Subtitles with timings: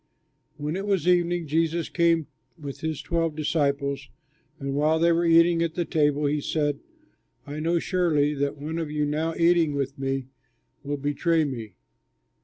[0.57, 2.25] When it was evening Jesus came
[2.59, 4.09] with his twelve disciples;
[4.59, 6.79] and while they were eating at the table, he said,
[7.45, 10.29] "I know surely that one of you now eating with me
[10.83, 11.75] will betray me."